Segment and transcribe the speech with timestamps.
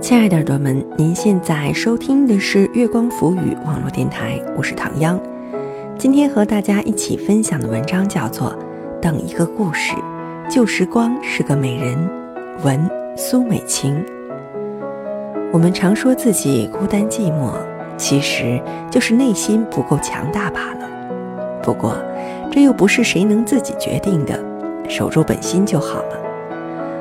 [0.00, 5.20] 亲爱的耳朵们，您现在收听的是月光浮语网络电台，我是唐央。
[5.98, 8.50] 今天和大家一起分享的文章叫做
[9.00, 9.92] 《等一个故事》，
[10.50, 11.96] 旧时光是个美人。
[12.64, 14.02] 文苏美琴。
[15.52, 17.52] 我们常说自己孤单寂寞，
[17.98, 18.58] 其实
[18.90, 20.88] 就是内心不够强大罢了。
[21.62, 21.94] 不过，
[22.50, 24.42] 这又不是谁能自己决定的，
[24.88, 26.29] 守住本心就好了。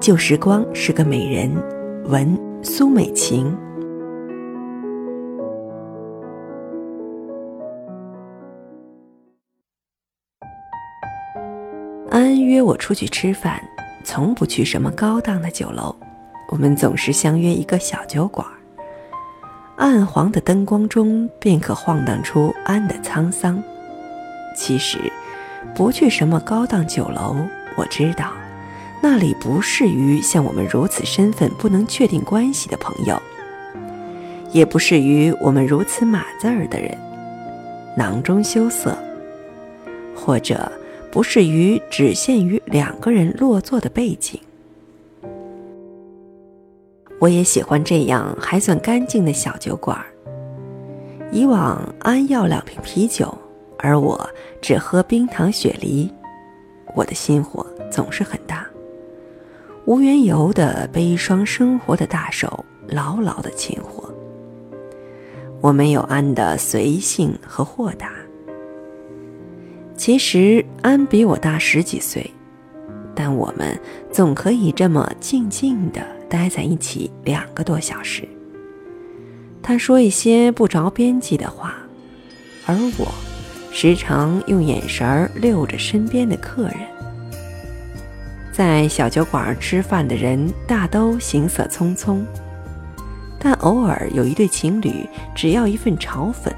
[0.00, 1.54] 旧时光是个美人，
[2.06, 3.54] 文苏美琴。
[12.08, 13.60] 安约我出去吃饭，
[14.02, 15.94] 从不去什么高档的酒楼，
[16.50, 18.46] 我们总是相约一个小酒馆。
[19.76, 23.62] 暗黄的灯光中，便可晃荡出安的沧桑。
[24.56, 24.98] 其实，
[25.74, 27.36] 不去什么高档酒楼，
[27.76, 28.32] 我知道。
[29.02, 33.20] 那里不适于像我们如此身份不能确定关系的朋友，
[34.52, 36.96] 也不适于我们如此码字儿的人，
[37.96, 38.96] 囊中羞涩，
[40.14, 40.70] 或者
[41.10, 44.38] 不适于只限于两个人落座的背景。
[47.18, 49.98] 我也喜欢这样还算干净的小酒馆。
[51.32, 53.32] 以往安要两瓶啤酒，
[53.78, 54.28] 而我
[54.60, 56.10] 只喝冰糖雪梨，
[56.94, 58.66] 我的心火总是很大。
[59.90, 64.08] 无缘由的被一双生活的大手牢牢的擒获。
[65.60, 68.12] 我没有安的随性和豁达。
[69.96, 72.24] 其实安比我大十几岁，
[73.16, 73.76] 但我们
[74.12, 78.22] 总可以这么静静的待在一起两个多小时。
[79.60, 81.74] 他说一些不着边际的话，
[82.64, 83.08] 而我
[83.72, 86.76] 时常用眼神溜着身边的客人。
[88.52, 92.20] 在小酒馆吃饭的人大都行色匆匆，
[93.38, 96.52] 但偶尔有一对情侣只要一份炒粉，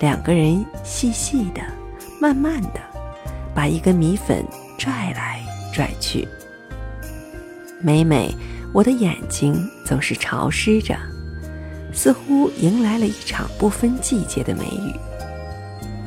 [0.00, 1.62] 两个人细细的、
[2.20, 2.80] 慢慢的
[3.54, 4.44] 把一根米粉
[4.78, 5.40] 拽来
[5.72, 6.28] 拽去。
[7.80, 8.34] 每每
[8.72, 10.94] 我的眼睛总是潮湿着，
[11.92, 14.94] 似乎迎来了一场不分季节的梅雨，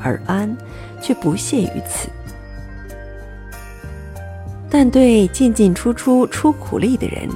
[0.02, 0.56] 而安
[1.02, 2.08] 却不屑于此。
[4.70, 7.30] 但对进进出出出苦力的人，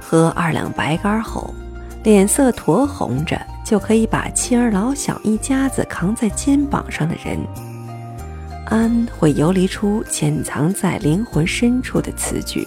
[0.00, 1.52] 喝二两白干后，
[2.04, 7.38] 脸色酡红着就可以把妻儿老小一家子扛在肩膀上的人，
[8.66, 12.66] 安会游离出潜藏在灵魂深处的词句，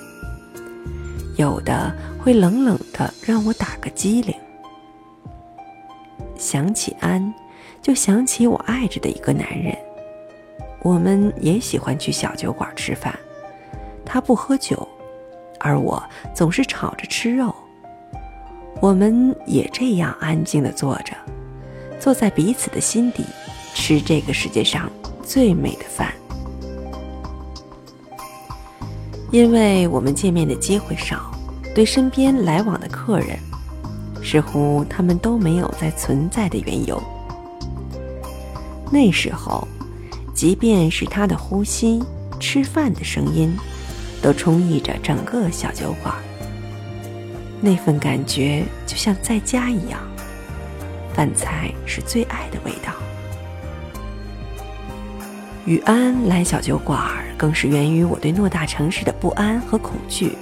[1.37, 4.35] 有的会冷冷的让我打个激灵。
[6.35, 7.33] 想起安，
[7.81, 9.75] 就想起我爱着的一个男人，
[10.81, 13.17] 我们也喜欢去小酒馆吃饭。
[14.09, 14.87] 他不喝酒，
[15.59, 16.01] 而我
[16.33, 17.53] 总是吵着吃肉。
[18.79, 21.13] 我们也这样安静的坐着，
[21.99, 23.25] 坐在彼此的心底，
[23.73, 24.89] 吃这个世界上
[25.21, 26.13] 最美的饭。
[29.29, 31.29] 因为我们见面的机会少，
[31.75, 33.37] 对身边来往的客人，
[34.23, 37.01] 似乎他们都没有在存在的缘由。
[38.89, 39.67] 那时候，
[40.33, 42.01] 即便是他的呼吸、
[42.39, 43.53] 吃饭的声音。
[44.21, 46.13] 都充溢着整个小酒馆，
[47.61, 49.99] 那份感觉就像在家一样。
[51.13, 52.93] 饭菜是最爱的味道。
[55.65, 57.01] 雨安来小酒馆，
[57.37, 60.37] 更是源于我对偌大城市的不安和恐惧。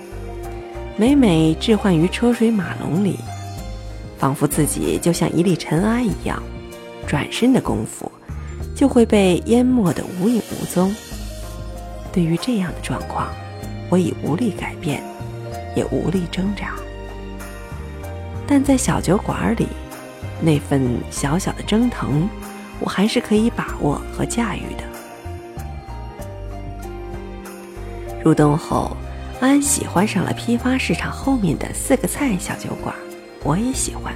[0.98, 3.20] 每每置换于车水马龙里，
[4.18, 6.42] 仿佛自己就像一粒尘埃一样，
[7.08, 8.12] 转身的功夫
[8.76, 10.94] 就会被淹没的无影无踪。
[12.12, 13.28] 对于这样的状况，
[13.90, 15.04] 我已无力改变，
[15.76, 16.74] 也无力挣扎，
[18.48, 19.68] 但在小酒馆里，
[20.42, 22.28] 那份小小的蒸腾，
[22.80, 24.84] 我还是可以把握和驾驭的。
[28.24, 28.98] 入冬后，
[29.40, 32.96] 安喜欢上了批发市场后面的四个菜小酒馆，
[33.44, 34.14] 我也喜欢。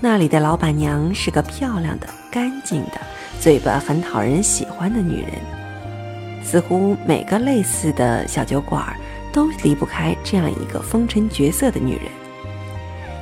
[0.00, 3.00] 那里的老板娘是个漂亮的、干净的、
[3.40, 5.30] 嘴巴很讨人喜欢的女人。
[6.42, 8.84] 似乎每个类似的小酒馆
[9.32, 12.04] 都离不开这样一个风尘绝色的女人，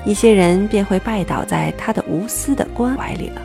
[0.05, 3.43] 一些人便会拜倒在她的无私的关怀里了。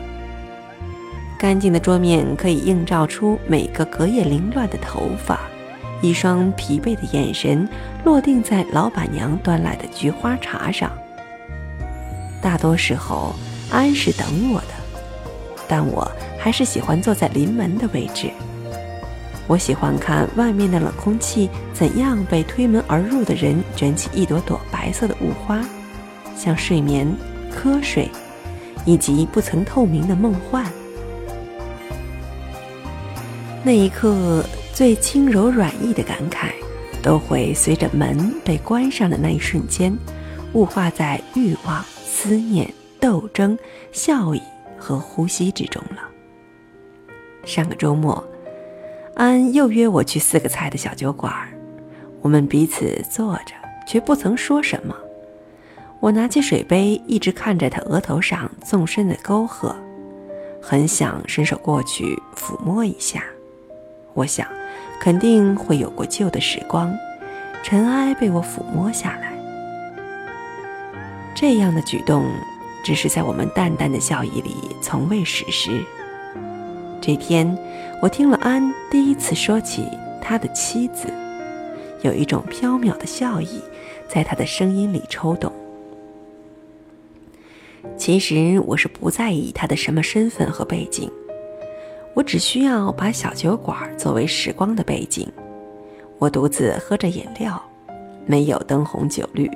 [1.38, 5.38] 干净的桌面可以映照出每个隔夜凌乱的头发，
[6.00, 7.68] 一双疲惫的眼神
[8.04, 10.90] 落定在老板娘端来的菊花茶上。
[12.40, 13.34] 大多时候，
[13.70, 14.74] 安是等我的，
[15.68, 18.30] 但我还是喜欢坐在临门的位置。
[19.48, 25.64] 我喜欢看外面的冷空气怎样被推门而入的人卷起一朵朵白色的雾花，
[26.36, 27.06] 像睡眠、
[27.52, 28.10] 瞌睡，
[28.84, 30.66] 以及不曾透明的梦幻。
[33.62, 36.50] 那一刻，最轻柔软意的感慨，
[37.00, 39.96] 都会随着门被关上的那一瞬间，
[40.54, 43.56] 雾化在欲望、思念、斗争、
[43.92, 44.42] 笑意
[44.76, 46.02] 和呼吸之中了。
[47.44, 48.22] 上个周末，
[49.16, 51.32] 安又约我去四个菜的小酒馆
[52.20, 53.54] 我们彼此坐着，
[53.86, 54.94] 却不曾说什么。
[56.00, 59.74] 我拿起水杯，一直看着他额头上纵深的沟壑，
[60.60, 63.24] 很想伸手过去抚摸一下。
[64.12, 64.46] 我想，
[65.00, 66.94] 肯定会有过旧的时光，
[67.62, 69.32] 尘埃被我抚摸下来。
[71.34, 72.26] 这样的举动，
[72.84, 75.82] 只是在我们淡淡的笑意里从未实施。
[77.06, 77.56] 这天，
[78.02, 79.86] 我听了安第一次说起
[80.20, 81.06] 他的妻子，
[82.02, 83.60] 有一种飘渺的笑意
[84.08, 85.52] 在他的声音里抽动。
[87.96, 91.08] 其实我是不在意他的什么身份和背景。
[92.12, 95.32] 我只需要把小酒馆作为时光的背景，
[96.18, 97.62] 我独自喝着饮料，
[98.26, 99.48] 没有灯红酒绿，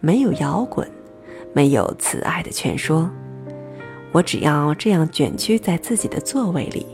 [0.00, 0.84] 没有摇滚，
[1.52, 3.08] 没有慈爱的劝说，
[4.12, 6.86] 我只要这样卷曲在自己的座位里，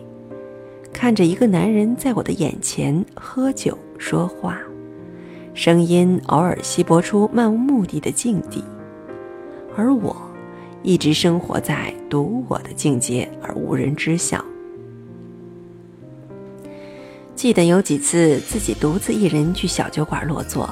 [0.92, 4.58] 看着一个男人在我的眼前喝酒说话，
[5.54, 8.62] 声音偶尔稀薄出漫无目的的境地，
[9.76, 10.16] 而我
[10.82, 14.44] 一直生活在独我的境界而无人知晓。
[17.36, 20.68] 记得有几次自己独自一人去小酒馆落座，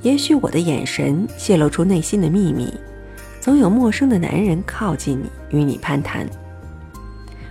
[0.00, 2.72] 也许我的眼神泄露出内心的秘密，
[3.42, 6.24] 总有陌生的男人靠近你，与你攀谈。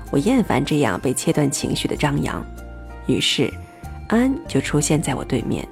[0.09, 2.41] 我厌烦这样被切断情绪的张扬，
[3.07, 3.53] 于是
[4.07, 5.67] 安就出现在我对面。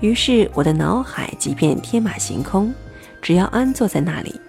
[0.00, 2.74] 于是我的脑海即便天马行空，
[3.20, 4.40] 只要安坐在那里，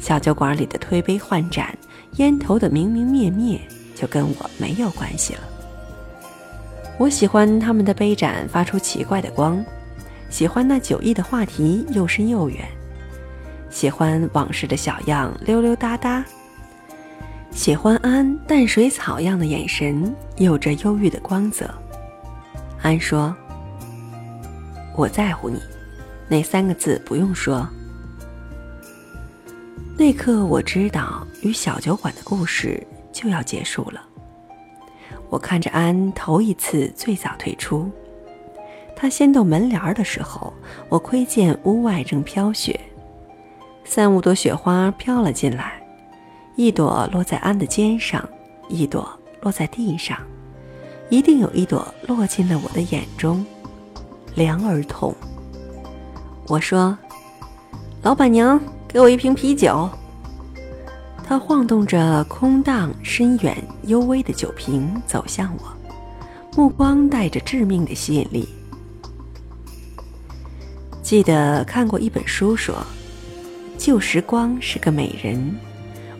[0.00, 1.76] 小酒馆里的推杯换盏，
[2.12, 3.60] 烟头的明明灭灭，
[3.94, 5.40] 就跟我没有关系了。
[6.96, 9.62] 我喜欢他们的杯盏发出奇怪的光，
[10.30, 12.66] 喜欢那酒意的话题又深又远，
[13.74, 16.24] 喜欢往事的小样溜溜达达，
[17.50, 21.68] 喜欢安淡水草样的眼神，有着忧郁的光泽。
[22.80, 23.34] 安说
[24.96, 25.60] ：“我在乎你。”
[26.30, 27.68] 那三个字不用说。
[29.98, 32.80] 那刻我知道，与小酒馆的故事
[33.12, 34.00] 就要结束了。
[35.28, 37.90] 我看着安头一次最早退出，
[38.94, 40.54] 他掀动门帘的时候，
[40.88, 42.78] 我窥见屋外正飘雪，
[43.84, 45.80] 三五朵雪花飘了进来，
[46.56, 48.26] 一朵落在安的肩上，
[48.68, 49.08] 一朵
[49.42, 50.18] 落在地上，
[51.10, 53.44] 一定有一朵落进了我的眼中，
[54.34, 55.14] 凉而痛。
[56.48, 56.96] 我说
[58.02, 59.88] ：“老板娘，给我一瓶啤酒。”
[61.26, 65.72] 他晃动着空荡、深远、幽微的酒瓶走向我，
[66.56, 68.48] 目光带着致命的吸引力。
[71.02, 72.76] 记得看过一本书，说
[73.84, 75.54] 旧时光是个美人，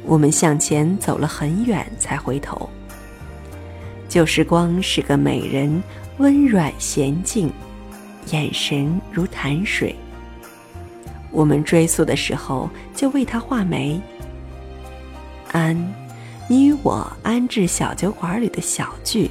[0.04, 2.68] 我们向前走了很远才回头。
[4.06, 5.83] 旧时光是个美人，
[6.18, 7.50] 温软娴静，
[8.33, 9.97] 眼神如潭水。
[11.30, 13.99] 我们追溯的时候，就为她画眉。
[15.50, 15.75] 安，
[16.47, 19.30] 你与我安置小酒馆里的小聚，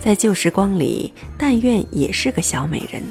[0.00, 3.02] 在旧时光里，但愿也是个小美人。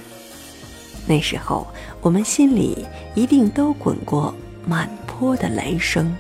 [1.06, 1.68] 那时候，
[2.02, 4.34] 我们心里一定都滚过
[4.66, 6.16] 满坡的雷声。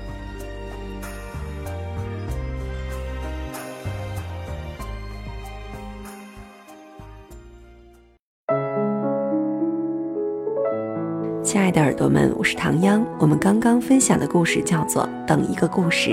[11.43, 13.05] 亲爱的耳朵们，我是唐央。
[13.19, 16.09] 我们刚刚分享的故事叫做《等一个故事》，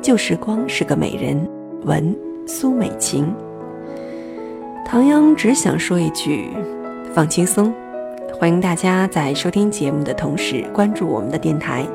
[0.00, 1.48] 旧时光是个美人。
[1.84, 2.14] 文
[2.46, 3.34] 苏美琴。
[4.84, 6.50] 唐央只想说一句：
[7.12, 7.74] 放轻松。
[8.38, 11.86] 欢迎大家在收听节目的同时关注我们的电台，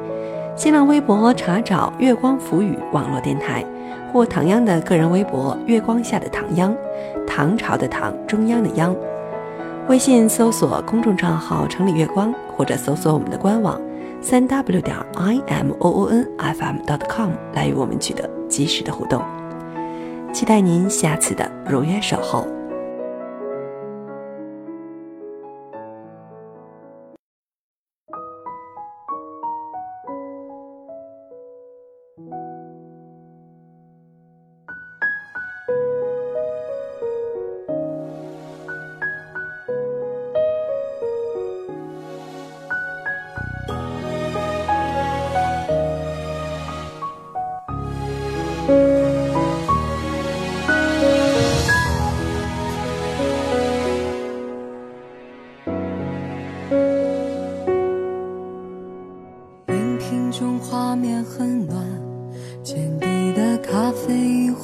[0.56, 3.65] 新浪微博查找“月光浮语”网络电台，
[4.13, 6.75] 或唐央的个人微博“月光下的唐央”，
[7.27, 8.96] 唐朝的唐，中央的央。
[9.89, 13.82] 微信搜索公众账号“城里月光”，或者搜索我们的官网
[14.22, 19.22] 三 w 点 i m o o n f m dot com 来与我们取得及时的互动。
[20.32, 22.48] 期待您下次的如约守候。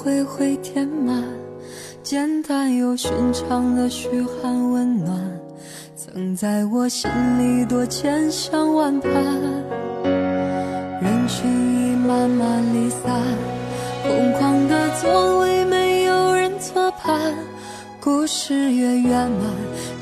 [0.03, 1.23] 会会填满
[2.03, 5.17] 简单又寻常的嘘寒问暖，
[5.95, 9.09] 曾在我心里多千想万盼。
[11.01, 13.21] 人群已慢慢离散，
[14.03, 17.33] 空旷的座位没有人作伴。
[18.01, 19.49] 故事越圆满，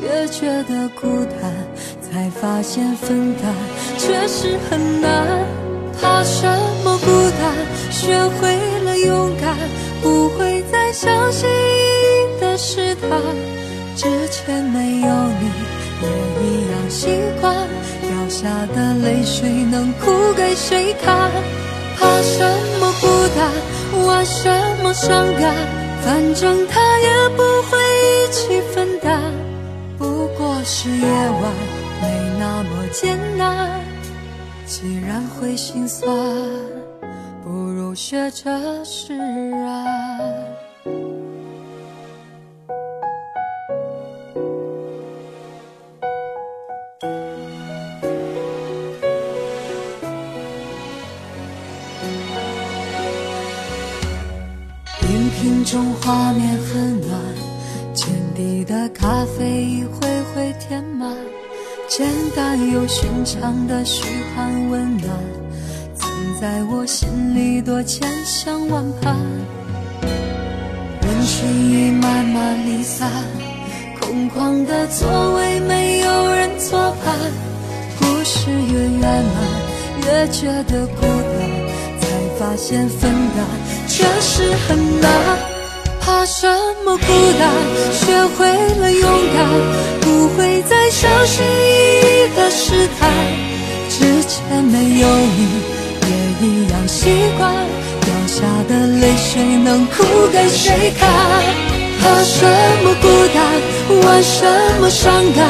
[0.01, 1.53] 越觉得孤单，
[2.01, 3.53] 才发现分担
[3.99, 5.45] 确实很难。
[6.01, 6.47] 怕什
[6.83, 7.05] 么孤
[7.39, 7.53] 单？
[7.91, 8.50] 学会，
[10.01, 11.47] 不会再相信。
[12.63, 13.07] 是他，
[13.95, 15.07] 之前没有
[15.39, 15.51] 你
[16.03, 16.07] 也
[16.43, 17.07] 一样习
[17.41, 17.55] 惯，
[18.01, 21.31] 掉下的泪水能哭给谁看？
[21.97, 22.45] 怕什
[22.79, 24.47] 么孤单，玩什
[24.83, 25.55] 么伤感，
[26.03, 29.19] 反正他也不会一起分担。
[29.97, 31.51] 不过是夜晚，
[32.01, 33.81] 没那么艰难。
[34.67, 36.07] 既然会心酸，
[37.43, 39.85] 不如学着释然。
[55.63, 57.17] 中画面很暖，
[57.93, 61.15] 浅底的咖啡一回回填满，
[61.87, 62.05] 简
[62.35, 64.03] 单又寻常的嘘
[64.35, 65.09] 寒问暖，
[66.41, 69.15] 在我心里多千想万盼。
[71.03, 73.11] 人群已慢慢离散，
[73.99, 77.15] 空旷的座位没有人作伴。
[77.99, 81.37] 故事越圆满，越觉得孤单，
[82.01, 82.07] 才
[82.39, 83.45] 发现分担
[83.87, 85.11] 确实很难。
[85.99, 86.47] 怕什
[86.83, 87.03] 么孤
[87.37, 87.53] 单？
[87.93, 89.47] 学会了勇敢，
[90.01, 93.11] 不会再小心翼翼的试探。
[93.87, 95.47] 之前没有你，
[97.01, 97.51] 习惯。
[98.01, 101.09] 掉下的泪水能哭给谁看？
[101.99, 102.45] 怕什
[102.83, 103.41] 么孤单？
[104.05, 104.45] 玩什
[104.79, 105.41] 么伤感？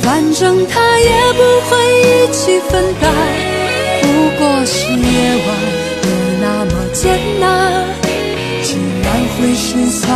[0.00, 1.70] 反正他也不会
[2.02, 3.10] 一起分担。
[4.02, 4.06] 不
[4.38, 5.02] 过是夜
[5.44, 5.48] 晚，
[6.02, 6.06] 别
[6.40, 7.42] 那么艰难。
[8.62, 10.08] 竟然会心酸，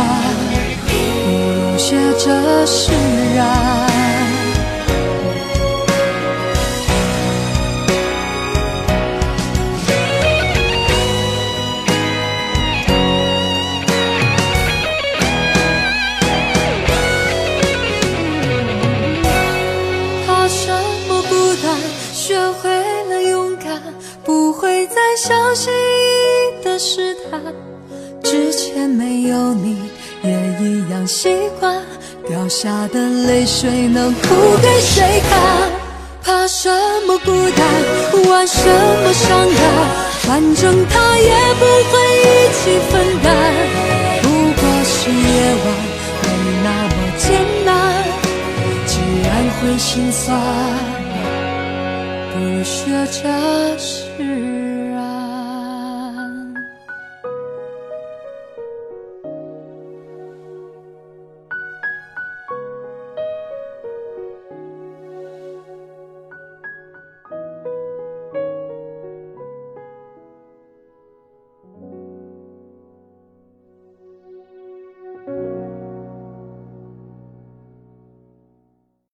[25.57, 25.77] 相信意
[26.61, 27.41] 义的试探。
[28.23, 29.75] 之前没有你，
[30.21, 30.29] 也
[30.61, 31.81] 一样习惯。
[32.27, 34.27] 掉下的泪水能哭
[34.61, 35.71] 给谁看？
[36.23, 36.69] 怕什
[37.07, 37.65] 么孤单，
[38.29, 39.59] 玩什么伤感，
[40.21, 43.33] 反正他也不会一起分担。
[44.21, 44.29] 不
[44.61, 45.65] 过是夜晚，
[46.21, 46.27] 没
[46.63, 47.25] 那么艰
[47.65, 47.73] 难。
[48.85, 50.39] 既然会心酸，
[52.31, 54.05] 不如学着释